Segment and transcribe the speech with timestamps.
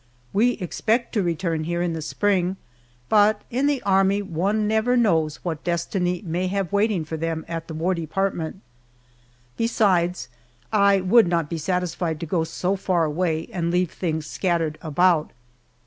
[0.33, 2.55] We expect to return here in the spring,
[3.07, 7.67] but in the Army one never knows what destiny may have waiting for them at
[7.67, 8.61] the War Department.
[9.57, 10.27] Besides,
[10.73, 15.33] I would not be satisfied to go so far away and leave things scattered about.